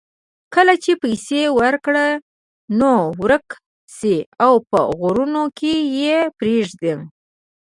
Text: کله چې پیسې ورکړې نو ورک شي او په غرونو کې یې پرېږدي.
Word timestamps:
کله 0.53 0.73
چې 0.83 0.91
پیسې 1.03 1.41
ورکړې 1.59 2.09
نو 2.79 2.93
ورک 3.21 3.47
شي 3.95 4.17
او 4.45 4.53
په 4.69 4.79
غرونو 4.99 5.43
کې 5.57 5.73
یې 5.99 6.17
پرېږدي. 6.37 6.93